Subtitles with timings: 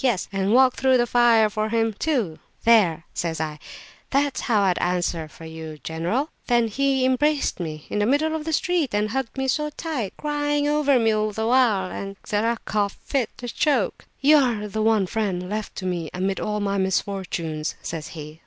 [0.00, 3.60] Yes, and walk through the fire for him, too." There,' says I,
[4.10, 8.44] 'that's how I'd answer for you, general!' Then he embraced me, in the middle of
[8.44, 11.88] the street, and hugged me so tight (crying over me all the while)
[12.30, 14.06] that I coughed fit to choke!
[14.20, 18.40] 'You are the one friend left to me amid all my misfortunes,' says he.